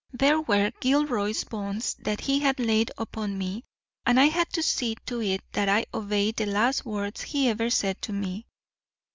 There 0.11 0.41
were 0.41 0.71
Gilroy's 0.79 1.43
bonds 1.43 1.93
that 1.99 2.21
he 2.21 2.39
had 2.39 2.59
laid 2.59 2.89
upon 2.97 3.37
me, 3.37 3.63
and 4.03 4.19
I 4.19 4.23
had 4.29 4.51
to 4.53 4.63
see 4.63 4.95
to 5.05 5.21
it 5.21 5.43
that 5.51 5.69
I 5.69 5.85
obeyed 5.93 6.37
the 6.37 6.47
last 6.47 6.83
words 6.85 7.21
he 7.21 7.49
ever 7.49 7.69
said 7.69 8.01
to 8.01 8.11
me. 8.11 8.47